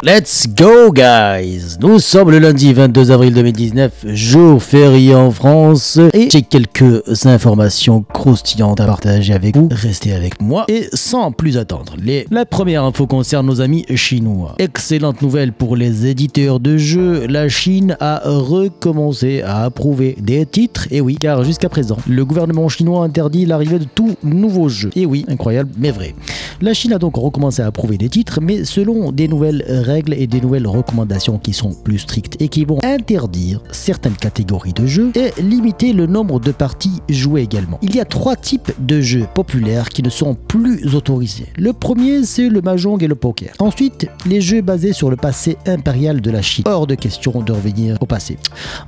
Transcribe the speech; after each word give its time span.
Let's 0.00 0.46
go 0.46 0.92
guys 0.92 1.76
Nous 1.80 1.98
sommes 1.98 2.30
le 2.30 2.38
lundi 2.38 2.72
22 2.72 3.10
avril 3.10 3.34
2019, 3.34 4.06
jour 4.14 4.62
férié 4.62 5.12
en 5.12 5.32
France 5.32 5.98
et 6.14 6.30
j'ai 6.30 6.42
quelques 6.42 7.26
informations 7.26 8.04
croustillantes 8.04 8.78
à 8.78 8.86
partager 8.86 9.34
avec 9.34 9.56
vous. 9.56 9.68
Restez 9.72 10.12
avec 10.12 10.40
moi 10.40 10.66
et 10.68 10.86
sans 10.92 11.32
plus 11.32 11.58
attendre. 11.58 11.94
Les... 12.00 12.28
La 12.30 12.46
première 12.46 12.84
info 12.84 13.08
concerne 13.08 13.46
nos 13.46 13.60
amis 13.60 13.86
chinois. 13.96 14.54
Excellente 14.60 15.20
nouvelle 15.20 15.52
pour 15.52 15.74
les 15.74 16.06
éditeurs 16.06 16.60
de 16.60 16.76
jeux, 16.76 17.26
la 17.26 17.48
Chine 17.48 17.96
a 17.98 18.22
recommencé 18.24 19.42
à 19.42 19.64
approuver 19.64 20.16
des 20.20 20.46
titres, 20.46 20.86
et 20.92 21.00
oui, 21.00 21.16
car 21.16 21.42
jusqu'à 21.42 21.68
présent, 21.68 21.96
le 22.08 22.24
gouvernement 22.24 22.68
chinois 22.68 23.02
interdit 23.02 23.46
l'arrivée 23.46 23.80
de 23.80 23.86
tout 23.92 24.14
nouveau 24.22 24.68
jeu. 24.68 24.90
Et 24.94 25.06
oui, 25.06 25.24
incroyable 25.26 25.70
mais 25.76 25.90
vrai. 25.90 26.14
La 26.60 26.74
Chine 26.74 26.92
a 26.92 26.98
donc 26.98 27.14
recommencé 27.14 27.62
à 27.62 27.66
approuver 27.66 27.98
des 27.98 28.08
titres, 28.08 28.40
mais 28.42 28.64
selon 28.64 29.12
des 29.12 29.28
nouvelles 29.28 29.64
règles 29.68 30.12
et 30.14 30.26
des 30.26 30.40
nouvelles 30.40 30.66
recommandations 30.66 31.38
qui 31.38 31.52
sont 31.52 31.70
plus 31.70 32.00
strictes 32.00 32.34
et 32.42 32.48
qui 32.48 32.64
vont 32.64 32.80
interdire 32.82 33.62
certaines 33.70 34.16
catégories 34.16 34.72
de 34.72 34.84
jeux 34.84 35.12
et 35.14 35.40
limiter 35.40 35.92
le 35.92 36.06
nombre 36.06 36.40
de 36.40 36.50
parties 36.50 37.00
jouées 37.08 37.42
également. 37.42 37.78
Il 37.80 37.94
y 37.94 38.00
a 38.00 38.04
trois 38.04 38.34
types 38.34 38.72
de 38.80 39.00
jeux 39.00 39.28
populaires 39.36 39.88
qui 39.88 40.02
ne 40.02 40.10
sont 40.10 40.34
plus 40.34 40.96
autorisés. 40.96 41.46
Le 41.56 41.72
premier, 41.72 42.24
c'est 42.24 42.48
le 42.48 42.60
mahjong 42.60 43.00
et 43.04 43.06
le 43.06 43.14
poker. 43.14 43.52
Ensuite, 43.60 44.08
les 44.26 44.40
jeux 44.40 44.60
basés 44.60 44.92
sur 44.92 45.10
le 45.10 45.16
passé 45.16 45.58
impérial 45.64 46.20
de 46.20 46.30
la 46.32 46.42
Chine. 46.42 46.64
Hors 46.66 46.88
de 46.88 46.96
question 46.96 47.40
de 47.40 47.52
revenir 47.52 47.98
au 48.00 48.06
passé. 48.06 48.36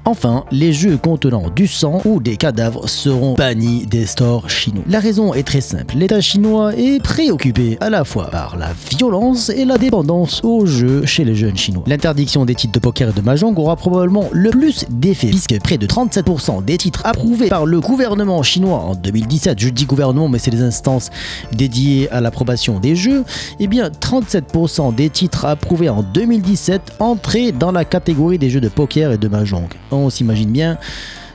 Enfin, 0.05 0.45
les 0.51 0.73
jeux 0.73 0.97
contenant 0.97 1.51
du 1.51 1.69
sang 1.69 2.03
ou 2.05 2.19
des 2.19 2.37
cadavres 2.37 2.89
seront 2.89 3.35
bannis 3.35 3.87
des 3.87 4.07
stores 4.07 4.51
chinois. 4.51 4.83
La 4.89 4.99
raison 4.99 5.35
est 5.35 5.45
très 5.45 5.61
simple. 5.61 5.95
L'État 5.97 6.21
chinois 6.21 6.75
est 6.77 7.01
préoccupé 7.01 7.60
à 7.81 7.91
la 7.91 8.05
fois 8.05 8.31
par 8.31 8.57
la 8.57 8.71
violence 8.91 9.51
et 9.51 9.65
la 9.65 9.79
dépendance 9.79 10.41
aux 10.45 10.67
jeux 10.67 11.05
chez 11.05 11.25
les 11.25 11.35
jeunes 11.35 11.57
chinois. 11.57 11.85
L'interdiction 11.87 12.45
des 12.45 12.55
titres 12.55 12.73
de 12.73 12.79
poker 12.79 13.11
et 13.11 13.13
de 13.13 13.21
mahjong 13.21 13.59
aura 13.59 13.77
probablement 13.77 14.29
le 14.33 14.51
plus 14.51 14.85
d'effet 14.89 15.29
puisque 15.29 15.59
près 15.61 15.79
de 15.79 15.87
37% 15.87 16.65
des 16.65 16.79
titres 16.79 17.03
approuvés 17.05 17.49
par 17.49 17.67
le 17.67 17.81
gouvernement 17.81 18.43
chinois 18.43 18.79
en 18.79 18.95
2017, 18.95 19.59
je 19.59 19.69
dis 19.69 19.85
gouvernement 19.85 20.29
mais 20.29 20.39
c'est 20.39 20.51
les 20.51 20.63
instances 20.63 21.11
dédiées 21.53 22.11
à 22.11 22.21
l'approbation 22.21 22.81
des 22.81 22.97
jeux, 22.97 23.25
eh 23.59 23.67
bien 23.67 23.89
37% 23.89 24.95
des 24.95 25.11
titres 25.11 25.45
approuvés 25.45 25.89
en 25.89 26.03
2017 26.03 26.95
entraient 26.99 27.53
dans 27.53 27.73
la 27.73 27.85
catégorie 27.85 28.39
des 28.39 28.51
jeux 28.51 28.61
de 28.61 28.69
poker 28.69 29.13
et 29.13 29.19
de 29.19 29.29
mahjong. 29.29 29.69
On 29.91 30.11
s'imagine 30.11 30.51
bien 30.51 30.79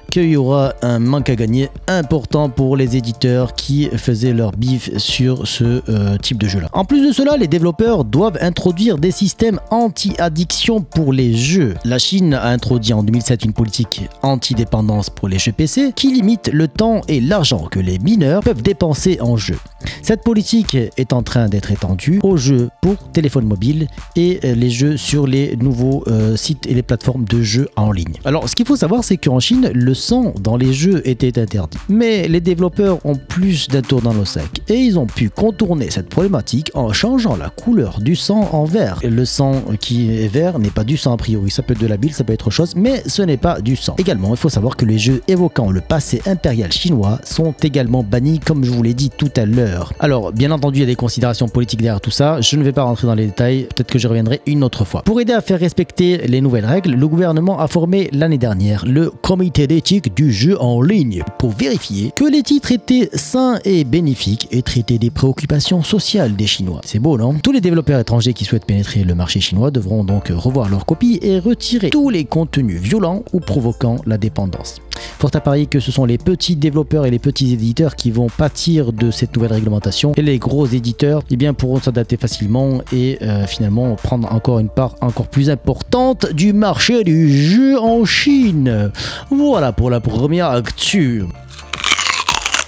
qu'il 0.10 0.30
y 0.30 0.36
aura 0.36 0.74
un 0.82 1.00
manque 1.00 1.30
à 1.30 1.36
gagner 1.36 1.70
important 1.88 2.50
pour 2.50 2.78
les 2.78 2.96
éditeurs 2.96 3.54
qui 3.54 3.90
faisaient 3.96 4.34
leur 4.34 4.52
bif 4.52 4.96
sur 4.98 5.48
ce 5.48 5.82
euh, 5.90 6.18
type 6.18 6.38
de 6.38 6.48
jeu-là. 6.48 6.70
En 6.74 6.86
plus 6.86 7.06
de 7.06 7.12
cela, 7.12 7.38
les 7.38 7.48
développeurs 7.48 8.06
doivent 8.06 8.38
introduire 8.42 8.98
des 8.98 9.12
systèmes 9.12 9.60
anti-addiction 9.72 10.82
pour 10.82 11.14
les 11.14 11.34
jeux. 11.36 11.76
La 11.84 12.00
Chine 12.00 12.34
a 12.34 12.48
introduit 12.48 12.94
en 12.94 13.04
2007 13.04 13.46
une 13.46 13.54
politique 13.54 14.02
anti-dépendance 14.22 15.10
pour 15.10 15.28
les 15.28 15.40
jeux 15.40 15.52
PC 15.52 15.92
qui 15.96 16.14
limite 16.14 16.50
le 16.54 16.68
temps 16.68 17.02
et 17.08 17.22
l'argent 17.22 17.68
que 17.70 17.80
les 17.80 18.00
mineurs 18.00 18.42
peuvent 18.42 18.62
dépenser 18.62 19.18
en 19.22 19.38
jeu. 19.38 19.58
Cette 20.02 20.24
politique 20.24 20.76
est 20.76 21.14
en 21.14 21.24
train 21.24 21.50
d'être 21.50 21.72
étendue 21.72 22.20
aux 22.24 22.38
jeux 22.38 22.70
pour 22.82 22.96
téléphone 23.12 23.46
mobile 23.46 23.88
et 24.16 24.40
euh, 24.44 24.56
les 24.56 24.70
jeux 24.70 24.98
sur 24.98 25.28
les 25.28 25.56
nouveaux 25.58 26.04
euh, 26.08 26.36
sites 26.36 26.66
et 26.68 26.74
les 26.74 26.84
plateformes 26.84 27.26
de 27.26 27.42
jeux 27.42 27.70
en 27.76 27.92
ligne. 27.92 28.16
Alors, 28.24 28.48
ce 28.48 28.56
qu'il 28.56 28.66
faut 28.66 28.76
savoir, 28.76 29.04
c'est 29.04 29.18
qu'en 29.18 29.40
Chine, 29.40 29.72
le 29.74 29.94
sang 29.96 30.34
dans 30.40 30.58
les 30.58 30.74
jeux 30.74 31.02
était 31.08 31.40
interdit. 31.40 31.80
Mais 31.90 32.28
les 32.28 32.42
développeurs 32.42 33.04
ont 33.06 33.16
plus 33.16 33.68
d'un 33.68 33.82
tour 33.82 34.02
dans 34.02 34.14
le 34.14 34.26
sac 34.26 34.62
et 34.70 34.76
ils 34.76 35.00
ont 35.00 35.08
pu 35.08 35.30
contourner 35.30 35.90
cette 35.90 36.10
problématique 36.10 36.70
en 36.76 36.94
changeant 36.94 37.36
la 37.36 37.50
couleur 37.50 38.00
du 38.00 38.16
sang 38.16 38.50
en 38.52 38.66
vert. 38.66 39.00
Le 39.04 39.26
sang 39.26 39.64
qui 39.80 40.16
est 40.16 40.28
vert 40.28 40.60
n'est 40.60 40.70
pas 40.70 40.84
du 40.84 40.98
sang 40.98 41.14
a 41.14 41.18
priori, 41.18 41.50
ça 41.50 41.64
peut 41.64 41.74
être 41.74 41.82
de 41.82 41.88
la 41.88 41.98
bile, 41.98 42.14
ça 42.14 42.24
peut 42.24 42.34
être 42.34 42.48
autre 42.48 42.56
chose, 42.56 42.76
mais 42.76 43.02
ce 43.08 43.24
n'est 43.24 43.38
pas 43.38 43.62
du 43.62 43.76
sang. 43.76 43.96
Également, 43.98 44.32
il 44.32 44.38
faut 44.38 44.50
savoir 44.50 44.76
que 44.76 44.86
les 44.86 45.00
jeux 45.00 45.22
évoquant 45.28 45.72
le 45.72 45.82
passé 45.82 46.22
impérial 46.28 46.72
chinois 46.72 47.20
sont 47.24 47.56
également 47.64 48.04
bannis 48.04 48.40
comme 48.40 48.64
je 48.64 48.72
vous 48.72 48.84
l'ai 48.84 48.94
dit 48.94 49.10
tout 49.10 49.32
à 49.36 49.46
l'heure. 49.46 49.94
Alors, 50.00 50.32
bien 50.32 50.52
entendu, 50.52 50.80
il 50.80 50.82
y 50.82 50.84
a 50.84 50.88
des 50.88 50.96
considérations 50.96 51.48
politiques 51.48 51.82
derrière 51.82 52.02
tout 52.02 52.12
ça, 52.12 52.42
je 52.42 52.58
ne 52.58 52.64
vais 52.64 52.74
pas 52.74 52.84
rentrer 52.84 53.08
dans 53.08 53.16
les 53.16 53.26
détails, 53.26 53.64
peut-être 53.64 53.92
que 53.92 54.00
je 54.00 54.08
reviendrai 54.08 54.42
une 54.46 54.64
autre 54.64 54.86
fois. 54.86 55.02
Pour 55.04 55.20
aider 55.22 55.34
à 55.34 55.42
faire 55.42 55.60
respecter 55.60 56.18
les 56.28 56.42
nouvelles 56.42 56.66
règles, 56.66 56.92
le 56.92 57.08
gouvernement 57.08 57.60
a 57.60 57.68
formé 57.68 58.10
l'année 58.12 58.38
dernière 58.38 58.86
le 58.86 59.10
comité 59.10 59.68
du 59.86 60.34
jeu 60.34 60.60
en 60.60 60.82
ligne 60.82 61.22
pour 61.38 61.52
vérifier 61.52 62.12
que 62.16 62.24
les 62.24 62.42
titres 62.42 62.72
étaient 62.72 63.08
sains 63.14 63.60
et 63.66 63.84
bénéfiques 63.84 64.48
et 64.50 64.64
traitaient 64.64 64.98
des 64.98 65.12
préoccupations 65.12 65.84
sociales 65.84 66.36
des 66.36 66.48
Chinois. 66.48 66.82
C'est 66.84 66.98
beau, 66.98 67.20
non? 67.20 67.36
Tous 67.44 67.52
les 67.52 67.62
développeurs 67.62 68.00
étrangers 68.00 68.34
qui 68.34 68.46
souhaitent 68.46 68.66
pénétrer 68.66 69.04
le 69.04 69.14
marché 69.14 69.40
chinois 69.40 69.70
devront 69.70 70.04
donc 70.04 70.30
revoir 70.30 70.70
leurs 70.70 70.88
copies 70.88 71.20
et 71.22 71.38
retirer 71.38 71.92
tous 71.92 72.10
les 72.10 72.26
contenus 72.26 72.82
violents 72.82 73.24
ou 73.32 73.40
provoquant 73.40 73.98
la 74.08 74.18
dépendance. 74.18 74.82
Fort 75.20 75.32
à 75.34 75.40
parier 75.40 75.66
que 75.66 75.80
ce 75.80 75.92
sont 75.92 76.06
les 76.06 76.18
petits 76.18 76.56
développeurs 76.56 77.06
et 77.06 77.12
les 77.12 77.20
petits 77.20 77.54
éditeurs 77.54 77.96
qui 77.96 78.12
vont 78.12 78.28
pâtir 78.28 78.92
de 78.92 79.12
cette 79.12 79.36
nouvelle 79.36 79.54
réglementation 79.54 80.14
et 80.16 80.22
les 80.22 80.40
gros 80.40 80.66
éditeurs 80.66 81.22
eh 81.30 81.36
bien, 81.36 81.54
pourront 81.54 81.80
s'adapter 81.80 82.18
facilement 82.18 82.82
et 82.92 83.20
euh, 83.22 83.46
finalement 83.46 83.96
prendre 83.96 84.32
encore 84.34 84.60
une 84.60 84.70
part 84.70 84.96
encore 85.02 85.28
plus 85.28 85.50
importante 85.50 86.32
du 86.34 86.54
marché 86.54 87.04
du 87.04 87.30
jeu 87.30 87.78
en 87.78 88.04
Chine. 88.06 88.92
Voilà 89.30 89.74
pour 89.76 89.90
la 89.90 90.00
première 90.00 90.50
actu. 90.50 91.24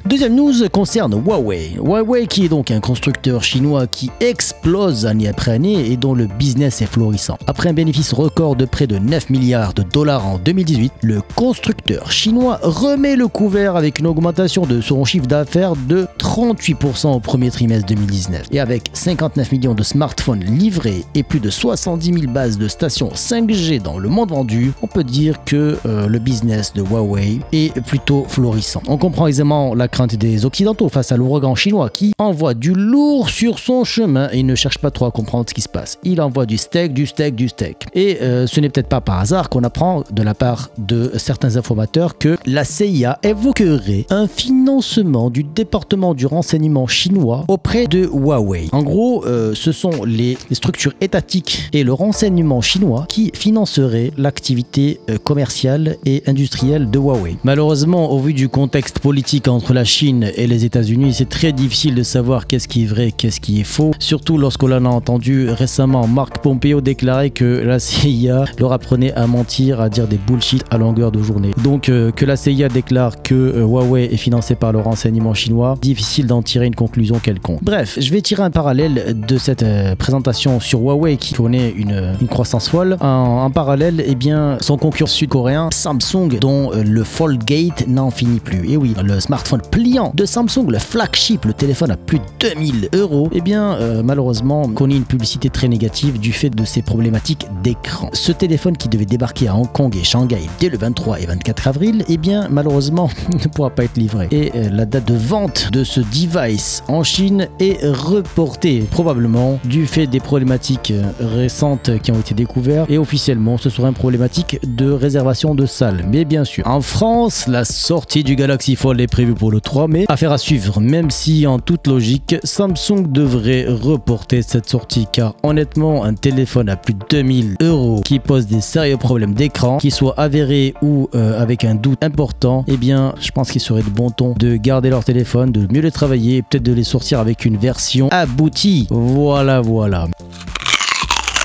Deuxième 0.07 0.35
news 0.35 0.53
concerne 0.71 1.21
Huawei. 1.21 1.73
Huawei 1.83 2.27
qui 2.27 2.45
est 2.45 2.47
donc 2.47 2.71
un 2.71 2.79
constructeur 2.79 3.43
chinois 3.43 3.87
qui 3.87 4.09
explose 4.21 5.05
année 5.05 5.27
après 5.27 5.51
année 5.51 5.91
et 5.91 5.97
dont 5.97 6.13
le 6.13 6.27
business 6.27 6.81
est 6.81 6.85
florissant. 6.85 7.37
Après 7.45 7.67
un 7.67 7.73
bénéfice 7.73 8.13
record 8.13 8.55
de 8.55 8.63
près 8.63 8.87
de 8.87 8.99
9 8.99 9.29
milliards 9.29 9.73
de 9.73 9.83
dollars 9.83 10.25
en 10.25 10.37
2018, 10.37 10.93
le 11.01 11.21
constructeur 11.35 12.09
chinois 12.09 12.57
remet 12.63 13.17
le 13.17 13.27
couvert 13.27 13.75
avec 13.75 13.99
une 13.99 14.07
augmentation 14.07 14.65
de 14.65 14.79
son 14.79 15.03
chiffre 15.03 15.27
d'affaires 15.27 15.73
de 15.75 16.07
38% 16.19 17.13
au 17.13 17.19
premier 17.19 17.51
trimestre 17.51 17.87
2019. 17.87 18.43
Et 18.51 18.61
avec 18.61 18.89
59 18.93 19.51
millions 19.51 19.73
de 19.73 19.83
smartphones 19.83 20.39
livrés 20.45 21.03
et 21.15 21.23
plus 21.23 21.41
de 21.41 21.49
70 21.49 22.13
000 22.21 22.31
bases 22.31 22.57
de 22.57 22.69
stations 22.69 23.09
5G 23.09 23.81
dans 23.81 23.99
le 23.99 24.07
monde 24.07 24.29
vendu, 24.29 24.71
on 24.81 24.87
peut 24.87 25.03
dire 25.03 25.43
que 25.43 25.77
euh, 25.85 26.07
le 26.07 26.19
business 26.19 26.73
de 26.73 26.81
Huawei 26.81 27.41
est 27.51 27.77
plutôt 27.81 28.23
florissant. 28.29 28.81
On 28.87 28.95
comprend 28.95 29.27
aisément 29.27 29.75
la 29.75 29.89
des 30.05 30.45
Occidentaux 30.45 30.89
face 30.89 31.11
à 31.11 31.17
l'ouragan 31.17 31.55
chinois 31.55 31.89
qui 31.89 32.13
envoie 32.19 32.53
du 32.53 32.73
lourd 32.73 33.29
sur 33.29 33.57
son 33.57 33.83
chemin 33.83 34.29
et 34.31 34.43
ne 34.43 34.53
cherche 34.53 34.77
pas 34.77 34.91
trop 34.91 35.05
à 35.05 35.11
comprendre 35.11 35.45
ce 35.49 35.55
qui 35.55 35.61
se 35.61 35.69
passe. 35.69 35.97
Il 36.03 36.21
envoie 36.21 36.45
du 36.45 36.57
steak, 36.57 36.93
du 36.93 37.07
steak, 37.07 37.35
du 37.35 37.49
steak. 37.49 37.87
Et 37.95 38.19
euh, 38.21 38.45
ce 38.45 38.59
n'est 38.59 38.69
peut-être 38.69 38.89
pas 38.89 39.01
par 39.01 39.19
hasard 39.19 39.49
qu'on 39.49 39.63
apprend 39.63 40.03
de 40.11 40.21
la 40.21 40.35
part 40.35 40.69
de 40.77 41.13
certains 41.17 41.55
informateurs 41.55 42.19
que 42.19 42.37
la 42.45 42.63
CIA 42.63 43.17
évoquerait 43.23 44.05
un 44.11 44.27
financement 44.27 45.31
du 45.31 45.43
département 45.43 46.13
du 46.13 46.27
renseignement 46.27 46.85
chinois 46.85 47.45
auprès 47.47 47.87
de 47.87 48.05
Huawei. 48.05 48.67
En 48.73 48.83
gros, 48.83 49.25
euh, 49.25 49.55
ce 49.55 49.71
sont 49.71 50.03
les, 50.05 50.37
structures 50.51 50.93
étatiques 51.01 51.69
et 51.73 51.83
le 51.83 51.93
renseignement 51.93 52.61
chinois 52.61 53.05
qui 53.09 53.31
financeraient 53.33 54.11
l'activité 54.17 54.99
euh, 55.09 55.17
commerciale 55.17 55.97
et 56.05 56.23
industrielle 56.27 56.91
de 56.91 56.99
Huawei. 56.99 57.37
Malheureusement, 57.43 58.11
au 58.11 58.19
vu 58.19 58.33
du 58.33 58.49
contexte 58.49 58.99
politique 58.99 59.47
entre 59.47 59.73
la 59.77 59.83
Chine 59.83 60.31
et 60.35 60.47
les 60.47 60.65
États-Unis, 60.65 61.13
c'est 61.13 61.29
très 61.29 61.51
difficile 61.51 61.93
de 61.93 62.01
savoir 62.01 62.47
qu'est-ce 62.47 62.67
qui 62.67 62.81
est 62.81 62.85
vrai, 62.87 63.11
qu'est-ce 63.15 63.39
qui 63.39 63.61
est 63.61 63.63
faux. 63.63 63.91
Surtout 63.99 64.39
lorsqu'on 64.39 64.71
a 64.71 64.79
entendu 64.79 65.51
récemment 65.51 66.07
Marc 66.07 66.39
Pompeo 66.39 66.81
déclarer 66.81 67.29
que 67.29 67.61
la 67.63 67.77
CIA 67.87 68.45
leur 68.57 68.73
apprenait 68.73 69.13
à 69.13 69.27
mentir, 69.27 69.79
à 69.79 69.89
dire 69.89 70.07
des 70.07 70.17
bullshit 70.17 70.63
à 70.71 70.79
longueur 70.79 71.11
de 71.11 71.21
journée. 71.21 71.51
Donc 71.63 71.89
euh, 71.89 72.09
que 72.09 72.25
la 72.25 72.35
CIA 72.35 72.69
déclare 72.69 73.21
que 73.21 73.35
euh, 73.35 73.65
Huawei 73.65 74.11
est 74.11 74.17
financé 74.17 74.55
par 74.55 74.71
le 74.71 74.79
renseignement 74.79 75.35
chinois, 75.35 75.77
difficile 75.79 76.25
d'en 76.25 76.41
tirer 76.41 76.65
une 76.65 76.73
conclusion 76.73 77.19
quelconque. 77.19 77.59
Bref, 77.61 77.99
je 78.01 78.11
vais 78.11 78.21
tirer 78.21 78.41
un 78.41 78.49
parallèle 78.49 79.15
de 79.27 79.37
cette 79.37 79.61
euh, 79.61 79.95
présentation 79.95 80.59
sur 80.59 80.79
Huawei 80.79 81.17
qui 81.17 81.35
connaît 81.35 81.69
une, 81.69 82.17
croissance 82.27 82.67
folle. 82.67 82.97
En, 82.99 83.51
parallèle, 83.51 84.03
eh 84.07 84.15
bien, 84.15 84.57
son 84.59 84.77
concurrent 84.77 85.07
sud-coréen 85.07 85.69
Samsung, 85.71 86.39
dont 86.41 86.71
le 86.73 87.03
Foldgate 87.03 87.87
n'en 87.87 88.09
finit 88.09 88.39
plus. 88.39 88.71
Et 88.71 88.75
oui, 88.77 88.95
le 89.03 89.19
smartphone 89.19 89.61
pliant 89.69 90.11
de 90.15 90.25
Samsung, 90.25 90.69
le 90.69 90.79
flagship, 90.79 91.45
le 91.45 91.53
téléphone 91.53 91.91
à 91.91 91.97
plus 91.97 92.19
de 92.19 92.23
2000 92.39 92.89
euros, 92.93 93.29
eh 93.33 93.41
bien 93.41 93.73
euh, 93.75 94.01
malheureusement 94.03 94.67
connaît 94.69 94.95
une 94.95 95.05
publicité 95.05 95.49
très 95.49 95.67
négative 95.67 96.19
du 96.19 96.31
fait 96.31 96.49
de 96.49 96.65
ses 96.65 96.81
problématiques 96.81 97.47
d'écran. 97.63 98.09
Ce 98.13 98.31
téléphone 98.31 98.77
qui 98.77 98.89
devait 98.89 99.05
débarquer 99.05 99.47
à 99.47 99.55
Hong 99.55 99.71
Kong 99.71 99.95
et 99.95 100.03
Shanghai 100.03 100.41
dès 100.59 100.69
le 100.69 100.77
23 100.77 101.19
et 101.19 101.25
24 101.25 101.67
avril, 101.67 102.05
eh 102.07 102.17
bien 102.17 102.47
malheureusement 102.49 103.09
ne 103.33 103.47
pourra 103.49 103.69
pas 103.69 103.83
être 103.83 103.97
livré. 103.97 104.27
Et 104.31 104.51
euh, 104.55 104.69
la 104.69 104.85
date 104.85 105.07
de 105.07 105.15
vente 105.15 105.69
de 105.71 105.83
ce 105.83 105.99
device 105.99 106.83
en 106.87 107.03
Chine 107.03 107.47
est 107.59 107.79
reportée, 107.83 108.87
probablement 108.89 109.59
du 109.65 109.85
fait 109.85 110.07
des 110.07 110.19
problématiques 110.19 110.91
euh, 110.91 111.03
récentes 111.19 111.91
qui 112.01 112.11
ont 112.11 112.19
été 112.19 112.33
découvertes 112.33 112.89
et 112.89 112.97
officiellement 112.97 113.57
ce 113.57 113.69
sera 113.69 113.89
une 113.89 113.93
problématique 113.93 114.59
de 114.63 114.91
réservation 114.91 115.55
de 115.55 115.65
salles. 115.65 116.05
Mais 116.09 116.25
bien 116.25 116.43
sûr, 116.43 116.65
en 116.67 116.81
France, 116.81 117.47
la 117.47 117.65
sortie 117.65 118.23
du 118.23 118.35
Galaxy 118.35 118.75
Fold 118.75 118.99
est 118.99 119.07
prévue 119.07 119.33
pour 119.33 119.51
le 119.51 119.56
le 119.57 119.61
3 119.61 119.87
mai. 119.87 120.05
Affaire 120.07 120.31
à 120.31 120.37
suivre, 120.37 120.79
même 120.79 121.09
si 121.09 121.47
en 121.47 121.57
toute 121.57 121.87
logique, 121.87 122.35
Samsung 122.43 123.07
devrait 123.09 123.65
reporter 123.67 124.43
cette 124.43 124.69
sortie 124.69 125.07
car 125.11 125.33
honnêtement, 125.41 126.03
un 126.03 126.13
téléphone 126.13 126.69
à 126.69 126.75
plus 126.75 126.93
de 126.93 127.03
2000 127.09 127.55
euros 127.61 128.01
qui 128.05 128.19
pose 128.19 128.45
des 128.45 128.61
sérieux 128.61 128.97
problèmes 128.97 129.33
d'écran, 129.33 129.79
qui 129.79 129.89
soit 129.89 130.13
avéré 130.17 130.75
ou 130.83 131.09
euh, 131.15 131.41
avec 131.41 131.63
un 131.63 131.73
doute 131.73 132.03
important, 132.03 132.65
eh 132.67 132.77
bien, 132.77 133.15
je 133.19 133.31
pense 133.31 133.49
qu'il 133.49 133.61
serait 133.61 133.81
de 133.81 133.89
bon 133.89 134.11
ton 134.11 134.35
de 134.37 134.57
garder 134.57 134.91
leur 134.91 135.03
téléphone, 135.03 135.51
de 135.51 135.67
mieux 135.73 135.81
les 135.81 135.91
travailler 135.91 136.43
peut-être 136.43 136.63
de 136.63 136.73
les 136.73 136.83
sortir 136.83 137.19
avec 137.19 137.43
une 137.43 137.57
version 137.57 138.09
aboutie. 138.11 138.85
Voilà, 138.91 139.61
voilà. 139.61 140.07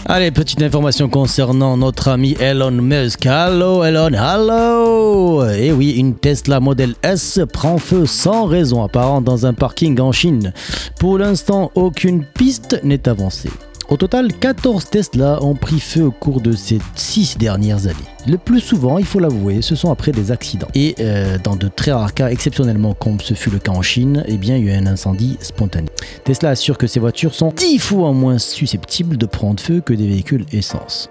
Allez, 0.07 0.33
petite 0.33 0.61
information 0.63 1.09
concernant 1.09 1.77
notre 1.77 2.09
ami 2.09 2.35
Elon 2.41 2.73
Musk. 2.73 3.25
Hello 3.25 3.85
Elon, 3.85 4.11
hello 4.13 5.45
Et 5.47 5.69
eh 5.69 5.73
oui, 5.73 5.93
une 5.93 6.17
Tesla 6.17 6.59
Model 6.59 6.97
S 7.05 7.39
prend 7.53 7.79
feu 7.79 8.05
sans 8.05 8.47
raison 8.47 8.83
apparente 8.83 9.23
dans 9.23 9.47
un 9.47 9.55
parking 9.55 10.01
en 10.01 10.11
Chine. 10.11 10.53
Pour 10.99 11.19
l'instant, 11.19 11.71
aucune 11.77 12.25
piste 12.25 12.81
n'est 12.83 13.09
avancée. 13.09 13.51
Au 13.93 13.99
total, 13.99 14.33
14 14.33 14.87
Tesla 14.89 15.43
ont 15.43 15.55
pris 15.55 15.79
feu 15.79 16.05
au 16.05 16.11
cours 16.11 16.41
de 16.41 16.53
ces 16.53 16.79
6 16.95 17.37
dernières 17.37 17.89
années. 17.89 18.09
Le 18.27 18.39
plus 18.39 18.61
souvent, 18.61 18.97
il 18.97 19.05
faut 19.05 19.19
l'avouer, 19.19 19.61
ce 19.61 19.75
sont 19.75 19.93
après 19.93 20.13
des 20.13 20.33
accidents. 20.33 20.69
Et 20.75 20.95
euh, 20.99 21.37
dans 21.37 21.57
de 21.57 21.69
très 21.69 21.93
rares 21.93 22.15
cas, 22.15 22.31
exceptionnellement 22.31 22.95
comme 22.95 23.21
ce 23.21 23.35
fut 23.35 23.51
le 23.51 23.59
cas 23.59 23.73
en 23.73 23.83
Chine, 23.83 24.25
eh 24.27 24.39
bien, 24.39 24.57
il 24.57 24.65
y 24.65 24.71
a 24.71 24.73
eu 24.73 24.79
un 24.79 24.87
incendie 24.87 25.37
spontané. 25.43 25.89
Tesla 26.25 26.49
assure 26.49 26.79
que 26.79 26.87
ces 26.87 27.01
voitures 27.01 27.35
sont 27.35 27.53
10 27.55 27.79
fois 27.81 28.13
moins 28.13 28.39
susceptibles 28.39 29.19
de 29.19 29.27
prendre 29.27 29.61
feu 29.61 29.83
que 29.85 29.93
des 29.93 30.07
véhicules 30.07 30.47
essence. 30.53 31.11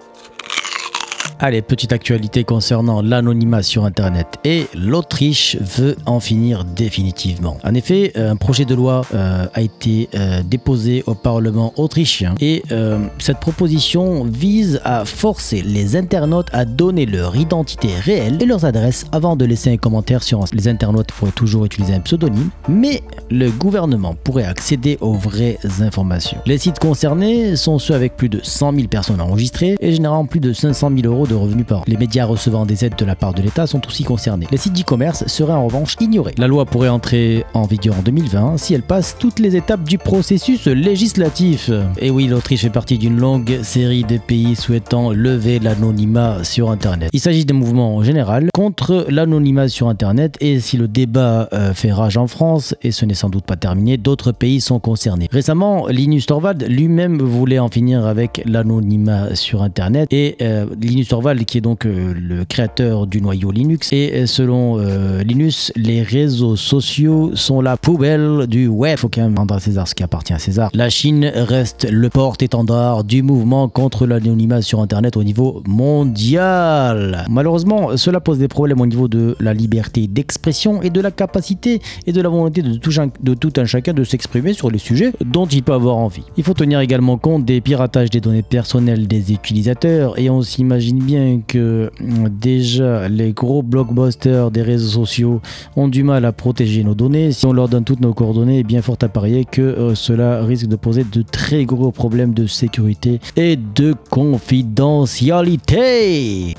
Allez, 1.43 1.63
petite 1.63 1.91
actualité 1.91 2.43
concernant 2.43 3.01
l'anonymat 3.01 3.63
sur 3.63 3.83
Internet. 3.83 4.27
Et 4.43 4.67
l'Autriche 4.75 5.57
veut 5.59 5.95
en 6.05 6.19
finir 6.19 6.65
définitivement. 6.65 7.57
En 7.63 7.73
effet, 7.73 8.11
un 8.15 8.35
projet 8.35 8.63
de 8.63 8.75
loi 8.75 9.01
euh, 9.15 9.47
a 9.51 9.61
été 9.61 10.07
euh, 10.13 10.43
déposé 10.43 11.03
au 11.07 11.15
Parlement 11.15 11.73
autrichien. 11.77 12.35
Et 12.41 12.61
euh, 12.71 12.99
cette 13.17 13.39
proposition 13.39 14.23
vise 14.23 14.81
à 14.83 15.03
forcer 15.03 15.63
les 15.63 15.95
internautes 15.95 16.49
à 16.53 16.63
donner 16.63 17.07
leur 17.07 17.35
identité 17.35 17.87
réelle 17.87 18.37
et 18.39 18.45
leurs 18.45 18.65
adresses 18.65 19.05
avant 19.11 19.35
de 19.35 19.43
laisser 19.43 19.71
un 19.71 19.77
commentaire 19.77 20.21
sur 20.21 20.45
les 20.53 20.67
internautes 20.67 21.11
pourraient 21.11 21.31
toujours 21.31 21.65
utiliser 21.65 21.95
un 21.95 22.01
pseudonyme. 22.01 22.51
Mais 22.69 23.01
le 23.31 23.49
gouvernement 23.49 24.13
pourrait 24.13 24.45
accéder 24.45 24.99
aux 25.01 25.13
vraies 25.13 25.57
informations. 25.79 26.37
Les 26.45 26.59
sites 26.59 26.77
concernés 26.77 27.55
sont 27.55 27.79
ceux 27.79 27.95
avec 27.95 28.15
plus 28.15 28.29
de 28.29 28.41
100 28.43 28.75
000 28.75 28.87
personnes 28.89 29.21
enregistrées 29.21 29.75
et 29.79 29.91
générant 29.91 30.27
plus 30.27 30.39
de 30.39 30.53
500 30.53 30.91
000 30.95 31.11
euros 31.11 31.25
revenus 31.33 31.65
par. 31.65 31.83
Les 31.87 31.97
médias 31.97 32.25
recevant 32.25 32.65
des 32.65 32.85
aides 32.85 32.95
de 32.97 33.05
la 33.05 33.15
part 33.15 33.33
de 33.33 33.41
l'État 33.41 33.67
sont 33.67 33.85
aussi 33.87 34.03
concernés. 34.03 34.47
Les 34.51 34.57
sites 34.57 34.73
d'e-commerce 34.73 35.25
seraient 35.27 35.53
en 35.53 35.65
revanche 35.65 35.95
ignorés. 35.99 36.33
La 36.37 36.47
loi 36.47 36.65
pourrait 36.65 36.89
entrer 36.89 37.45
en 37.53 37.63
vigueur 37.63 37.95
en 37.97 38.01
2020 38.01 38.57
si 38.57 38.73
elle 38.73 38.83
passe 38.83 39.15
toutes 39.19 39.39
les 39.39 39.55
étapes 39.55 39.83
du 39.83 39.97
processus 39.97 40.65
législatif. 40.67 41.71
Et 41.99 42.09
oui, 42.09 42.27
l'Autriche 42.27 42.61
fait 42.61 42.69
partie 42.69 42.97
d'une 42.97 43.19
longue 43.19 43.59
série 43.63 44.03
de 44.03 44.17
pays 44.17 44.55
souhaitant 44.55 45.11
lever 45.11 45.59
l'anonymat 45.59 46.43
sur 46.43 46.69
Internet. 46.69 47.09
Il 47.13 47.19
s'agit 47.19 47.45
d'un 47.45 47.55
mouvement 47.55 47.95
en 47.95 48.03
général 48.03 48.49
contre 48.53 49.05
l'anonymat 49.09 49.67
sur 49.67 49.87
Internet 49.87 50.37
et 50.41 50.59
si 50.59 50.77
le 50.77 50.87
débat 50.87 51.49
euh, 51.53 51.73
fait 51.73 51.91
rage 51.91 52.17
en 52.17 52.27
France, 52.27 52.75
et 52.81 52.91
ce 52.91 53.05
n'est 53.05 53.13
sans 53.13 53.29
doute 53.29 53.45
pas 53.45 53.55
terminé, 53.55 53.97
d'autres 53.97 54.31
pays 54.31 54.61
sont 54.61 54.79
concernés. 54.79 55.27
Récemment, 55.31 55.87
Linus 55.87 56.25
Torvald 56.25 56.65
lui-même 56.67 57.21
voulait 57.21 57.59
en 57.59 57.69
finir 57.69 58.05
avec 58.05 58.41
l'anonymat 58.45 59.35
sur 59.35 59.61
Internet 59.61 60.07
et 60.11 60.37
euh, 60.41 60.65
Linus 60.79 61.09
Torvald 61.09 61.20
qui 61.45 61.57
est 61.57 61.61
donc 61.61 61.85
euh, 61.85 62.13
le 62.13 62.45
créateur 62.45 63.05
du 63.07 63.21
noyau 63.21 63.51
Linux. 63.51 63.89
Et 63.93 64.11
euh, 64.13 64.25
selon 64.25 64.79
euh, 64.79 65.23
Linus, 65.23 65.71
les 65.75 66.01
réseaux 66.01 66.55
sociaux 66.55 67.31
sont 67.35 67.61
la 67.61 67.77
poubelle 67.77 68.47
du 68.47 68.67
web. 68.67 68.97
Faut 68.97 69.09
quand 69.09 69.21
même 69.21 69.37
rendre 69.37 69.53
à 69.53 69.59
César 69.59 69.87
ce 69.87 69.95
qui 69.95 70.03
appartient 70.03 70.33
à 70.33 70.39
César. 70.39 70.69
La 70.73 70.89
Chine 70.89 71.31
reste 71.33 71.87
le 71.89 72.09
porte-étendard 72.09 73.03
du 73.03 73.21
mouvement 73.21 73.69
contre 73.69 74.05
l'anonymat 74.07 74.61
sur 74.61 74.79
Internet 74.81 75.15
au 75.15 75.23
niveau 75.23 75.61
mondial. 75.67 77.25
Malheureusement, 77.29 77.95
cela 77.97 78.19
pose 78.19 78.39
des 78.39 78.47
problèmes 78.47 78.81
au 78.81 78.87
niveau 78.87 79.07
de 79.07 79.35
la 79.39 79.53
liberté 79.53 80.07
d'expression 80.07 80.81
et 80.81 80.89
de 80.89 81.01
la 81.01 81.11
capacité 81.11 81.81
et 82.07 82.11
de 82.11 82.21
la 82.21 82.29
volonté 82.29 82.61
de 82.61 82.75
tout, 82.75 82.91
de 83.21 83.33
tout 83.33 83.53
un 83.57 83.65
chacun 83.65 83.93
de 83.93 84.03
s'exprimer 84.03 84.53
sur 84.53 84.71
les 84.71 84.79
sujets 84.79 85.13
dont 85.23 85.45
il 85.45 85.61
peut 85.63 85.73
avoir 85.73 85.97
envie. 85.97 86.23
Il 86.37 86.43
faut 86.43 86.53
tenir 86.53 86.79
également 86.79 87.17
compte 87.17 87.45
des 87.45 87.61
piratages 87.61 88.09
des 88.09 88.21
données 88.21 88.41
personnelles 88.41 89.07
des 89.07 89.33
utilisateurs 89.33 90.17
et 90.19 90.29
on 90.29 90.41
s'imagine 90.41 90.99
bien 90.99 91.10
que 91.47 91.57
euh, 91.57 91.89
déjà 92.29 93.09
les 93.09 93.33
gros 93.33 93.63
blockbusters 93.63 94.51
des 94.51 94.61
réseaux 94.61 95.05
sociaux 95.05 95.41
ont 95.75 95.87
du 95.87 96.03
mal 96.03 96.25
à 96.25 96.31
protéger 96.31 96.83
nos 96.83 96.93
données. 96.95 97.31
Si 97.31 97.45
on 97.45 97.53
leur 97.53 97.69
donne 97.69 97.83
toutes 97.83 98.01
nos 98.01 98.13
coordonnées, 98.13 98.59
est 98.59 98.63
bien 98.63 98.81
fort 98.81 98.97
à 99.01 99.07
parier 99.07 99.45
que 99.45 99.61
euh, 99.61 99.95
cela 99.95 100.43
risque 100.43 100.67
de 100.67 100.75
poser 100.75 101.03
de 101.03 101.21
très 101.21 101.65
gros 101.65 101.91
problèmes 101.91 102.33
de 102.33 102.47
sécurité 102.47 103.19
et 103.35 103.57
de 103.57 103.93
confidentialité. 104.09 106.55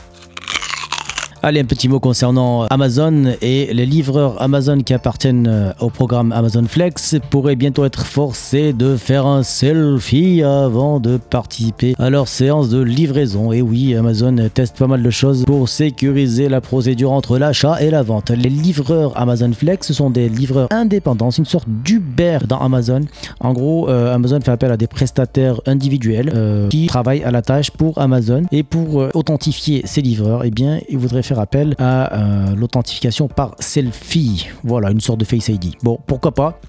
Allez, 1.45 1.59
un 1.59 1.65
petit 1.65 1.89
mot 1.89 1.99
concernant 1.99 2.67
Amazon 2.67 3.35
et 3.43 3.75
les 3.75 3.85
livreurs 3.85 4.41
Amazon 4.41 4.79
qui 4.79 4.95
appartiennent 4.95 5.49
euh, 5.49 5.73
au 5.81 5.91
programme 5.91 6.31
Amazon 6.31 6.63
Flex 6.69 7.17
pourraient 7.31 7.57
bientôt 7.57 7.85
être 7.85 8.07
forcés 8.07 8.73
de 8.73 8.97
faire 8.97 9.27
un 9.27 9.43
selfie 9.43 10.45
avant 10.45 11.01
de 11.01 11.17
participer 11.17 11.97
à 11.99 12.11
leur 12.11 12.29
séance 12.29 12.69
de 12.69 12.81
livraison. 12.81 13.51
Et 13.51 13.61
oui, 13.61 13.97
Amazon 13.97 14.37
teste 14.55 14.79
pas 14.79 14.87
mal 14.87 15.03
de 15.03 15.11
choses 15.11 15.45
pour 15.45 15.69
sécuriser 15.69 16.49
la 16.49 16.61
procédure 16.61 17.11
entre 17.11 17.39
l'achat 17.39 17.83
et 17.83 17.91
la 17.91 18.05
vente. 18.05 18.31
Les 18.31 18.49
livreurs 18.49 19.19
Amazon 19.21 19.51
Flex 19.53 19.91
sont 19.91 20.11
des 20.11 20.29
livreurs 20.29 20.69
indépendants, 20.71 21.33
c'est 21.33 21.43
une 21.43 21.47
sorte 21.47 21.69
d'Uber 21.69 22.39
dans 22.47 22.59
Amazon. 22.59 23.01
En 23.41 23.53
gros, 23.53 23.89
euh, 23.89 24.15
Amazon 24.15 24.41
fait 24.41 24.53
appel 24.53 24.71
à 24.71 24.77
des 24.77 24.87
prestataires 24.87 25.61
individuels 25.67 26.31
euh, 26.33 26.69
qui 26.69 26.87
travaillent 26.87 27.25
à 27.25 27.33
la 27.33 27.43
tâche 27.43 27.73
pour 27.73 27.99
Amazon 27.99 28.45
et 28.53 28.63
pour 28.63 29.09
authentifier 29.15 29.83
ces 29.87 30.03
livreurs, 30.03 30.45
eh 30.45 30.53
bien, 30.53 30.79
ils 30.89 30.99
voudraient 30.99 31.25
faire 31.25 31.32
appel 31.39 31.75
à 31.79 32.15
euh, 32.15 32.55
l'authentification 32.55 33.29
par 33.29 33.55
selfie. 33.59 34.49
Voilà, 34.65 34.91
une 34.91 35.01
sorte 35.01 35.21
de 35.21 35.25
Face 35.25 35.49
ID. 35.49 35.75
Bon, 35.83 35.99
pourquoi 36.07 36.33
pas? 36.33 36.61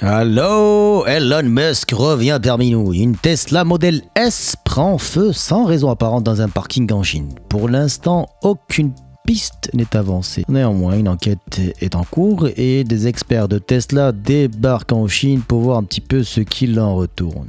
Allô, 0.00 1.04
Elon 1.06 1.42
Musk 1.42 1.90
revient 1.90 2.38
parmi 2.40 2.70
nous. 2.70 2.92
Une 2.92 3.16
Tesla 3.16 3.64
Model 3.64 4.02
S 4.14 4.54
prend 4.64 4.96
feu 4.96 5.32
sans 5.32 5.64
raison 5.64 5.90
apparente 5.90 6.22
dans 6.22 6.40
un 6.40 6.48
parking 6.48 6.92
en 6.92 7.02
Chine. 7.02 7.34
Pour 7.48 7.68
l'instant, 7.68 8.28
aucune 8.42 8.92
piste 9.28 9.68
n'est 9.74 9.94
avancée. 9.94 10.42
Néanmoins, 10.48 10.96
une 10.96 11.06
enquête 11.06 11.60
est 11.82 11.94
en 11.94 12.04
cours 12.04 12.48
et 12.56 12.82
des 12.82 13.08
experts 13.08 13.46
de 13.46 13.58
Tesla 13.58 14.10
débarquent 14.10 14.92
en 14.92 15.06
Chine 15.06 15.42
pour 15.46 15.60
voir 15.60 15.76
un 15.76 15.82
petit 15.82 16.00
peu 16.00 16.22
ce 16.22 16.40
qu'il 16.40 16.80
en 16.80 16.94
retourne. 16.94 17.48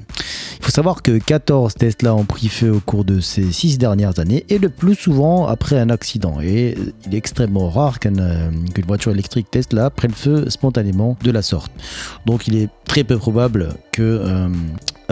Il 0.59 0.65
faut 0.65 0.71
savoir 0.71 1.01
que 1.01 1.17
14 1.17 1.75
Tesla 1.75 2.13
ont 2.13 2.25
pris 2.25 2.49
feu 2.49 2.73
au 2.73 2.81
cours 2.81 3.05
de 3.05 3.21
ces 3.21 3.49
6 3.49 3.77
dernières 3.77 4.19
années 4.19 4.45
et 4.49 4.57
le 4.57 4.67
plus 4.67 4.95
souvent 4.95 5.47
après 5.47 5.79
un 5.79 5.89
accident. 5.89 6.41
Et 6.41 6.75
il 7.07 7.15
est 7.15 7.17
extrêmement 7.17 7.69
rare 7.69 7.97
euh, 8.05 8.51
qu'une 8.75 8.85
voiture 8.85 9.13
électrique 9.13 9.47
Tesla 9.49 9.89
prenne 9.89 10.11
feu 10.11 10.49
spontanément 10.49 11.15
de 11.23 11.31
la 11.31 11.41
sorte. 11.41 11.71
Donc 12.25 12.49
il 12.49 12.57
est 12.57 12.67
très 12.83 13.05
peu 13.05 13.17
probable 13.17 13.69
que 13.93 14.01
euh, 14.01 14.49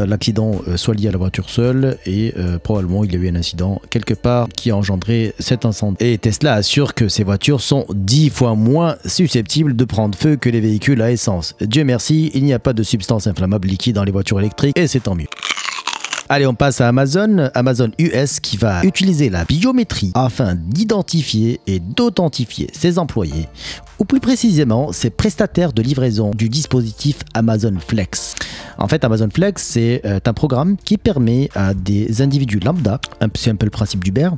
l'accident 0.05 0.61
euh, 0.67 0.77
soit 0.77 0.93
lié 0.93 1.07
à 1.07 1.11
la 1.11 1.17
voiture 1.17 1.49
seule 1.49 1.97
et 2.05 2.33
probablement 2.63 3.03
il 3.03 3.13
y 3.13 3.15
a 3.15 3.19
eu 3.19 3.29
un 3.29 3.35
incident 3.35 3.81
quelque 3.89 4.13
part 4.13 4.47
qui 4.49 4.71
a 4.71 4.75
engendré 4.75 5.33
cet 5.39 5.65
incendie. 5.65 5.97
Et 5.99 6.17
Tesla 6.17 6.53
assure 6.53 6.93
que 6.93 7.07
ces 7.07 7.23
voitures 7.23 7.61
sont 7.61 7.85
10 7.93 8.29
fois 8.29 8.55
moins 8.55 8.95
susceptibles 9.05 9.75
de 9.75 9.85
prendre 9.85 10.17
feu 10.17 10.35
que 10.35 10.49
les 10.49 10.61
véhicules 10.61 11.01
à 11.01 11.11
essence. 11.11 11.55
Dieu 11.61 11.83
merci, 11.83 12.31
il 12.33 12.43
n'y 12.43 12.53
a 12.53 12.59
pas 12.59 12.73
de 12.73 12.83
substance 12.83 13.27
inflammable 13.27 13.67
liquide 13.67 13.95
dans 13.95 14.03
les 14.03 14.11
voitures 14.11 14.39
électriques 14.39 14.77
et 14.77 14.87
c'est 14.87 15.01
tant 15.01 15.15
mieux. 15.15 15.27
Allez, 16.29 16.45
on 16.45 16.53
passe 16.53 16.81
à 16.81 16.89
Amazon. 16.89 17.49
Amazon 17.53 17.89
US 17.99 18.41
qui 18.41 18.57
va 18.57 18.83
utiliser 18.83 19.29
la 19.29 19.45
biométrie 19.45 20.11
afin 20.13 20.55
d'identifier 20.55 21.61
et 21.67 21.79
d'authentifier 21.79 22.69
ses 22.73 22.99
employés, 22.99 23.47
ou 23.99 24.05
plus 24.05 24.19
précisément 24.19 24.91
ses 24.91 25.09
prestataires 25.09 25.73
de 25.73 25.81
livraison 25.81 26.31
du 26.31 26.49
dispositif 26.49 27.19
Amazon 27.33 27.73
Flex. 27.79 28.35
En 28.77 28.87
fait, 28.87 29.03
Amazon 29.03 29.29
Flex, 29.33 29.63
c'est 29.63 30.01
euh, 30.05 30.19
un 30.23 30.33
programme 30.33 30.77
qui 30.77 30.97
permet 30.97 31.49
à 31.55 31.73
des 31.73 32.21
individus 32.21 32.59
lambda, 32.59 32.99
c'est 33.35 33.49
un 33.49 33.55
peu 33.55 33.65
le 33.65 33.71
principe 33.71 34.03
d'Uber, 34.03 34.29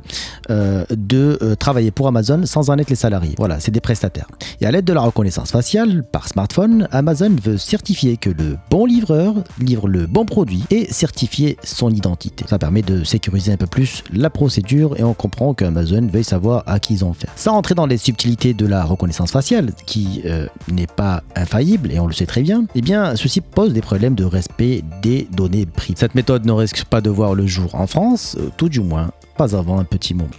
euh, 0.50 0.84
de 0.90 1.38
euh, 1.42 1.54
travailler 1.54 1.90
pour 1.90 2.08
Amazon 2.08 2.42
sans 2.46 2.70
en 2.70 2.78
être 2.78 2.90
les 2.90 2.96
salariés. 2.96 3.34
Voilà, 3.36 3.60
c'est 3.60 3.70
des 3.70 3.80
prestataires. 3.80 4.28
Et 4.60 4.66
à 4.66 4.70
l'aide 4.70 4.84
de 4.84 4.92
la 4.92 5.02
reconnaissance 5.02 5.50
faciale 5.50 6.04
par 6.10 6.28
smartphone, 6.28 6.88
Amazon 6.90 7.34
veut 7.42 7.58
certifier 7.58 8.16
que 8.16 8.30
le 8.30 8.56
bon 8.70 8.86
livreur 8.86 9.34
livre 9.60 9.88
le 9.88 10.06
bon 10.06 10.24
produit 10.24 10.64
et 10.70 10.90
certifier 10.90 11.58
son 11.62 11.90
identité. 11.90 12.44
Ça 12.48 12.58
permet 12.58 12.82
de 12.82 13.04
sécuriser 13.04 13.52
un 13.52 13.56
peu 13.56 13.66
plus 13.66 14.02
la 14.12 14.30
procédure 14.30 14.98
et 14.98 15.02
on 15.02 15.14
comprend 15.14 15.52
qu'Amazon 15.54 16.06
veuille 16.06 16.24
savoir 16.24 16.62
à 16.66 16.80
qui 16.80 16.94
ils 16.94 17.04
ont 17.04 17.10
affaire. 17.10 17.30
Sans 17.36 17.52
rentrer 17.52 17.74
dans 17.74 17.86
les 17.86 17.98
subtilités 17.98 18.54
de 18.54 18.66
la 18.66 18.84
reconnaissance 18.84 19.30
faciale, 19.30 19.49
qui 19.86 20.22
n'est 20.68 20.86
pas 20.86 21.22
infaillible 21.34 21.90
et 21.92 21.98
on 21.98 22.06
le 22.06 22.12
sait 22.12 22.26
très 22.26 22.42
bien, 22.42 22.64
eh 22.74 22.80
bien, 22.80 23.16
ceci 23.16 23.40
pose 23.40 23.72
des 23.72 23.80
problèmes 23.80 24.14
de 24.14 24.24
respect 24.24 24.82
des 25.02 25.28
données 25.32 25.66
privées. 25.66 25.98
Cette 25.98 26.14
méthode 26.14 26.46
ne 26.46 26.52
risque 26.52 26.84
pas 26.84 27.00
de 27.00 27.10
voir 27.10 27.34
le 27.34 27.46
jour 27.46 27.74
en 27.74 27.86
France, 27.86 28.36
euh, 28.38 28.50
tout 28.56 28.68
du 28.68 28.80
moins 28.80 29.10
pas 29.36 29.56
avant 29.56 29.78
un 29.78 29.84
petit 29.84 30.14
moment. 30.14 30.30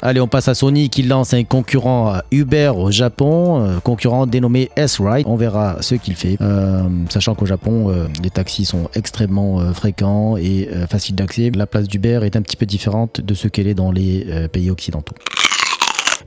Allez, 0.00 0.20
on 0.20 0.28
passe 0.28 0.46
à 0.46 0.54
Sony 0.54 0.90
qui 0.90 1.02
lance 1.02 1.34
un 1.34 1.42
concurrent 1.42 2.08
à 2.08 2.24
Uber 2.30 2.72
au 2.76 2.90
Japon, 2.90 3.64
euh, 3.64 3.80
concurrent 3.80 4.26
dénommé 4.26 4.70
S-Ride. 4.76 5.24
On 5.26 5.34
verra 5.34 5.78
ce 5.80 5.96
qu'il 5.96 6.14
fait, 6.14 6.36
euh, 6.40 6.84
sachant 7.10 7.34
qu'au 7.34 7.46
Japon, 7.46 7.90
euh, 7.90 8.06
les 8.22 8.30
taxis 8.30 8.64
sont 8.64 8.88
extrêmement 8.94 9.72
fréquents 9.74 10.36
et 10.36 10.68
faciles 10.88 11.16
d'accès. 11.16 11.50
La 11.54 11.66
place 11.66 11.88
d'Uber 11.88 12.20
est 12.22 12.36
un 12.36 12.42
petit 12.42 12.56
peu 12.56 12.66
différente 12.66 13.20
de 13.20 13.34
ce 13.34 13.48
qu'elle 13.48 13.66
est 13.66 13.74
dans 13.74 13.90
les 13.90 14.48
pays 14.52 14.70
occidentaux. 14.70 15.14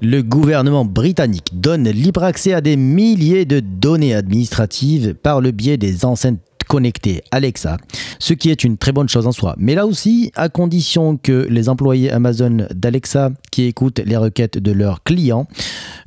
Le 0.03 0.23
gouvernement 0.23 0.83
britannique 0.83 1.49
donne 1.53 1.87
libre 1.87 2.23
accès 2.23 2.53
à 2.53 2.61
des 2.61 2.75
milliers 2.75 3.45
de 3.45 3.59
données 3.59 4.15
administratives 4.15 5.13
par 5.13 5.41
le 5.41 5.51
biais 5.51 5.77
des 5.77 6.05
enceintes 6.05 6.39
connecté 6.71 7.21
Alexa, 7.31 7.75
ce 8.17 8.33
qui 8.33 8.49
est 8.49 8.63
une 8.63 8.77
très 8.77 8.93
bonne 8.93 9.09
chose 9.09 9.27
en 9.27 9.33
soi. 9.33 9.55
Mais 9.57 9.75
là 9.75 9.85
aussi, 9.85 10.31
à 10.35 10.47
condition 10.47 11.17
que 11.17 11.45
les 11.49 11.67
employés 11.67 12.09
Amazon 12.09 12.65
d'Alexa 12.73 13.31
qui 13.51 13.63
écoutent 13.63 13.99
les 13.99 14.15
requêtes 14.15 14.57
de 14.57 14.71
leurs 14.71 15.03
clients 15.03 15.47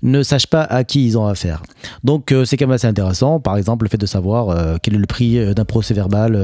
ne 0.03 0.23
sachent 0.23 0.47
pas 0.47 0.63
à 0.63 0.83
qui 0.83 1.05
ils 1.05 1.19
ont 1.19 1.27
affaire. 1.27 1.63
Donc 2.03 2.33
euh, 2.33 2.47
c'est 2.47 2.57
quand 2.57 2.67
même 2.67 2.75
assez 2.75 2.87
intéressant. 2.87 3.41
Par 3.41 3.59
exemple, 3.59 3.85
le 3.85 3.91
fait 3.91 3.99
de 3.99 4.07
savoir 4.07 4.49
euh, 4.49 4.77
quel 4.83 4.95
est 4.95 4.99
le 4.99 5.07
prix 5.07 5.39
euh, 5.39 5.53
d'un 5.53 5.67
procès 5.67 5.93
verbal 5.93 6.35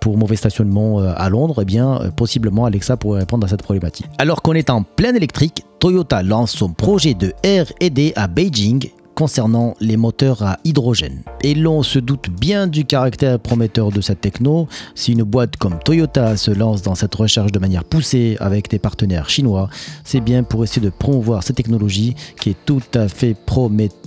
pour 0.00 0.16
mauvais 0.16 0.36
stationnement 0.36 0.98
à 0.98 1.28
Londres, 1.28 1.60
eh 1.62 1.64
bien, 1.64 2.00
possiblement 2.16 2.64
Alexa 2.64 2.96
pourrait 2.96 3.20
répondre 3.20 3.46
à 3.46 3.48
cette 3.48 3.62
problématique. 3.62 4.06
Alors 4.18 4.42
qu'on 4.42 4.54
est 4.54 4.70
en 4.70 4.82
plein 4.82 5.14
électrique, 5.14 5.64
Toyota 5.78 6.22
lance 6.22 6.52
son 6.52 6.70
projet 6.70 7.14
de 7.14 7.32
R&D 7.44 8.12
à 8.16 8.26
Beijing 8.26 8.90
concernant 9.20 9.74
les 9.80 9.98
moteurs 9.98 10.42
à 10.42 10.58
hydrogène. 10.64 11.22
Et 11.42 11.54
l'on 11.54 11.82
se 11.82 11.98
doute 11.98 12.30
bien 12.30 12.66
du 12.66 12.86
caractère 12.86 13.38
prometteur 13.38 13.90
de 13.90 14.00
cette 14.00 14.22
techno. 14.22 14.66
Si 14.94 15.12
une 15.12 15.24
boîte 15.24 15.58
comme 15.58 15.78
Toyota 15.78 16.38
se 16.38 16.50
lance 16.50 16.80
dans 16.80 16.94
cette 16.94 17.14
recherche 17.14 17.52
de 17.52 17.58
manière 17.58 17.84
poussée 17.84 18.38
avec 18.40 18.70
des 18.70 18.78
partenaires 18.78 19.28
chinois, 19.28 19.68
c'est 20.04 20.20
bien 20.20 20.42
pour 20.42 20.64
essayer 20.64 20.80
de 20.80 20.88
promouvoir 20.88 21.42
cette 21.42 21.56
technologie 21.56 22.14
qui 22.40 22.48
est 22.48 22.56
tout 22.64 22.80
à 22.94 23.08
fait 23.08 23.34
prometteuse, 23.34 23.99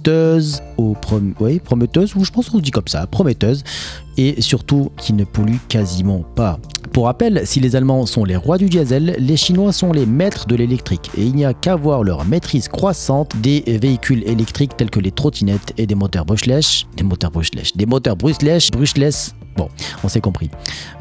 prometteuse, 1.63 2.15
ou 2.15 2.23
je 2.23 2.31
pense 2.31 2.49
qu'on 2.49 2.59
dit 2.59 2.71
comme 2.71 2.87
ça, 2.87 3.07
prometteuse, 3.07 3.63
et 4.17 4.41
surtout 4.41 4.91
qui 4.97 5.13
ne 5.13 5.23
pollue 5.23 5.57
quasiment 5.67 6.23
pas. 6.35 6.59
Pour 6.91 7.05
rappel, 7.05 7.41
si 7.45 7.59
les 7.59 7.75
Allemands 7.75 8.05
sont 8.05 8.23
les 8.23 8.35
rois 8.35 8.59
du 8.59 8.69
diesel, 8.69 9.15
les 9.17 9.35
Chinois 9.35 9.73
sont 9.73 9.91
les 9.91 10.05
maîtres 10.05 10.45
de 10.45 10.55
l'électrique 10.55 11.09
et 11.17 11.23
il 11.23 11.33
n'y 11.33 11.43
a 11.43 11.55
qu'à 11.55 11.75
voir 11.75 12.03
leur 12.03 12.23
maîtrise 12.25 12.67
croissante 12.67 13.31
des 13.41 13.63
véhicules 13.81 14.23
électriques 14.27 14.77
tels 14.77 14.91
que 14.91 14.99
les 14.99 15.09
trottinettes 15.09 15.73
et 15.77 15.87
des 15.87 15.95
moteurs 15.95 16.25
Brushless, 16.25 16.85
des 16.95 17.03
moteurs 17.03 17.31
des 17.75 17.85
moteurs 17.87 18.15
Bon, 19.55 19.69
on 20.03 20.07
s'est 20.07 20.21
compris. 20.21 20.49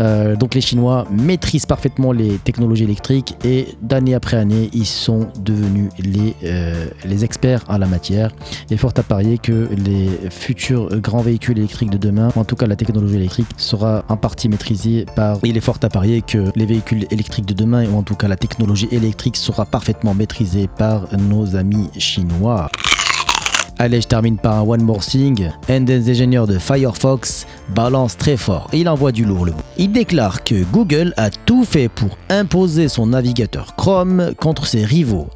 Euh, 0.01 0.37
donc 0.37 0.55
les 0.55 0.61
Chinois 0.61 1.07
maîtrisent 1.11 1.67
parfaitement 1.67 2.13
les 2.13 2.39
technologies 2.39 2.85
électriques 2.85 3.35
et 3.45 3.69
d'année 3.81 4.15
après 4.15 4.37
année, 4.37 4.69
ils 4.73 4.87
sont 4.87 5.29
devenus 5.41 5.91
les, 5.99 6.35
euh, 6.45 6.87
experts 7.23 7.65
en 7.69 7.79
la 7.79 7.87
matière. 7.87 8.33
Il 8.69 8.75
est 8.75 8.77
fort 8.77 8.93
à 8.97 9.03
parier 9.03 9.39
que 9.39 9.69
les 9.77 10.09
futurs 10.31 10.89
grands 11.01 11.21
véhicules 11.21 11.59
électriques 11.59 11.91
de 11.91 11.99
demain, 11.99 12.31
en 12.37 12.45
tout 12.45 12.57
cas 12.57 12.67
la 12.67 12.77
technologie 12.77 13.17
électrique, 13.17 13.49
sera 13.57 14.05
en 14.09 14.17
partie 14.17 14.49
maîtrisée 14.49 15.07
par... 15.17 15.39
Il 15.45 15.57
est 15.57 15.61
fort 15.61 15.79
à 15.83 15.89
parier 15.89 16.23
que 16.23 16.51
les 16.57 16.67
véhicules 16.67 17.07
électriques 17.11 17.47
de 17.47 17.55
demain, 17.55 17.87
ou 17.87 17.99
en 17.99 18.03
tout 18.03 18.17
cas 18.17 18.29
la 18.29 18.37
technologie 18.37 18.89
électrique, 18.91 19.37
sera 19.37 19.65
parfaitement 19.65 20.15
maîtrisée 20.15 20.69
par 20.69 21.07
nos 21.17 21.57
amis 21.57 21.89
chinois. 21.99 22.69
Allez, 23.83 24.01
je 24.01 24.07
termine 24.07 24.39
par 24.39 24.59
un 24.59 24.63
One 24.63 24.85
More 24.85 25.05
Thing. 25.05 25.51
Un 25.69 25.81
des 25.81 26.09
ingénieurs 26.09 26.47
de 26.47 26.57
Firefox 26.57 27.49
balance 27.75 28.17
très 28.17 28.37
fort. 28.37 28.71
Il 28.73 28.89
envoie 28.89 29.11
du 29.11 29.25
lourd 29.25 29.45
le 29.45 29.53
Il 29.77 29.91
déclare 29.91 30.45
que 30.45 30.63
Google 30.71 31.13
a 31.17 31.31
tout 31.31 31.65
fait 31.65 31.89
pour 31.89 32.17
imposer 32.31 32.87
son 32.87 33.09
navigateur 33.09 33.75
Chrome 33.75 34.35
contre 34.39 34.67
ses 34.67 34.85
rivaux 34.85 35.27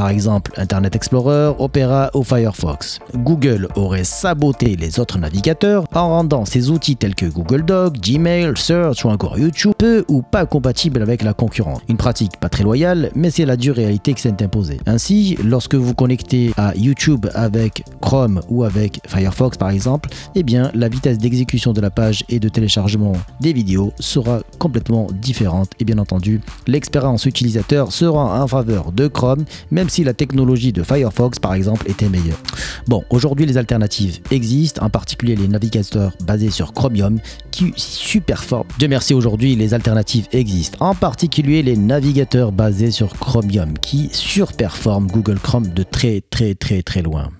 par 0.00 0.08
exemple 0.08 0.50
Internet 0.56 0.96
Explorer, 0.96 1.52
Opera 1.58 2.10
ou 2.14 2.22
Firefox. 2.22 3.00
Google 3.16 3.68
aurait 3.74 4.04
saboté 4.04 4.74
les 4.74 4.98
autres 4.98 5.18
navigateurs 5.18 5.84
en 5.94 6.08
rendant 6.08 6.46
ses 6.46 6.70
outils 6.70 6.96
tels 6.96 7.14
que 7.14 7.26
Google 7.26 7.66
Docs, 7.66 8.00
Gmail, 8.00 8.54
Search 8.56 9.04
ou 9.04 9.10
encore 9.10 9.38
YouTube 9.38 9.74
peu 9.76 10.02
ou 10.08 10.22
pas 10.22 10.46
compatibles 10.46 11.02
avec 11.02 11.22
la 11.22 11.34
concurrence. 11.34 11.82
Une 11.86 11.98
pratique 11.98 12.40
pas 12.40 12.48
très 12.48 12.64
loyale, 12.64 13.10
mais 13.14 13.28
c'est 13.28 13.44
la 13.44 13.58
dure 13.58 13.74
réalité 13.74 14.14
qui 14.14 14.22
s'est 14.22 14.42
imposée. 14.42 14.80
Ainsi, 14.86 15.36
lorsque 15.44 15.74
vous 15.74 15.92
connectez 15.92 16.54
à 16.56 16.74
YouTube 16.74 17.26
avec 17.34 17.84
Chrome 18.00 18.40
ou 18.48 18.64
avec 18.64 19.02
Firefox 19.06 19.58
par 19.58 19.68
exemple, 19.68 20.08
eh 20.34 20.42
bien 20.42 20.70
la 20.72 20.88
vitesse 20.88 21.18
d'exécution 21.18 21.74
de 21.74 21.80
la 21.82 21.90
page 21.90 22.24
et 22.30 22.40
de 22.40 22.48
téléchargement 22.48 23.12
des 23.42 23.52
vidéos 23.52 23.92
sera 24.00 24.40
complètement 24.58 25.08
différente 25.12 25.72
et 25.78 25.84
bien 25.84 25.98
entendu, 25.98 26.40
l'expérience 26.66 27.26
utilisateur 27.26 27.92
sera 27.92 28.42
en 28.42 28.46
faveur 28.46 28.92
de 28.92 29.06
Chrome, 29.06 29.44
même 29.70 29.89
si 29.90 30.04
la 30.04 30.14
technologie 30.14 30.72
de 30.72 30.82
Firefox 30.82 31.38
par 31.38 31.54
exemple 31.54 31.90
était 31.90 32.08
meilleure. 32.08 32.38
Bon, 32.86 33.02
aujourd'hui 33.10 33.46
les 33.46 33.58
alternatives 33.58 34.20
existent, 34.30 34.84
en 34.84 34.90
particulier 34.90 35.36
les 35.36 35.48
navigateurs 35.48 36.12
basés 36.24 36.50
sur 36.50 36.72
Chromium 36.72 37.18
qui 37.50 37.72
superforment. 37.76 38.68
Dieu 38.78 38.88
merci 38.88 39.14
aujourd'hui 39.14 39.56
les 39.56 39.74
alternatives 39.74 40.26
existent, 40.32 40.78
en 40.80 40.94
particulier 40.94 41.62
les 41.62 41.76
navigateurs 41.76 42.52
basés 42.52 42.90
sur 42.90 43.12
Chromium 43.14 43.76
qui 43.78 44.08
surperforment 44.12 45.08
Google 45.08 45.38
Chrome 45.38 45.68
de 45.68 45.82
très 45.82 46.20
très 46.20 46.54
très 46.54 46.82
très 46.82 47.02
loin. 47.02 47.30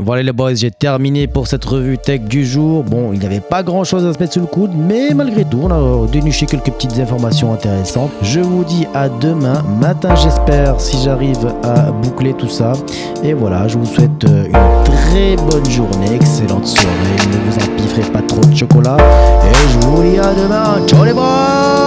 Voilà 0.00 0.22
les 0.22 0.32
boys, 0.32 0.54
j'ai 0.54 0.70
terminé 0.70 1.26
pour 1.26 1.46
cette 1.48 1.64
revue 1.64 1.98
tech 1.98 2.20
du 2.20 2.46
jour. 2.46 2.84
Bon, 2.84 3.12
il 3.12 3.18
n'y 3.18 3.26
avait 3.26 3.40
pas 3.40 3.62
grand 3.62 3.84
chose 3.84 4.04
à 4.04 4.12
se 4.12 4.18
mettre 4.18 4.34
sous 4.34 4.40
le 4.40 4.46
coude, 4.46 4.70
mais 4.74 5.10
malgré 5.14 5.44
tout, 5.44 5.60
on 5.62 5.70
a 5.70 6.06
déniché 6.06 6.46
quelques 6.46 6.70
petites 6.70 6.98
informations 6.98 7.52
intéressantes. 7.52 8.10
Je 8.22 8.40
vous 8.40 8.64
dis 8.64 8.86
à 8.94 9.08
demain 9.08 9.62
matin, 9.80 10.14
j'espère, 10.14 10.80
si 10.80 11.02
j'arrive 11.02 11.52
à 11.64 11.90
boucler 11.90 12.34
tout 12.34 12.48
ça. 12.48 12.72
Et 13.24 13.32
voilà, 13.32 13.66
je 13.68 13.78
vous 13.78 13.86
souhaite 13.86 14.24
euh, 14.24 14.46
une 14.46 14.92
très 14.94 15.36
bonne 15.36 15.68
journée, 15.70 16.14
excellente 16.14 16.66
soirée. 16.66 17.16
Ne 17.30 17.50
vous 17.50 17.56
empiffrez 17.56 18.12
pas 18.12 18.22
trop 18.22 18.44
de 18.44 18.54
chocolat. 18.54 18.96
Et 19.44 19.54
je 19.72 19.86
vous 19.86 20.02
dis 20.02 20.18
à 20.18 20.34
demain. 20.34 20.86
Ciao 20.86 21.04
les 21.04 21.12
boys 21.12 21.77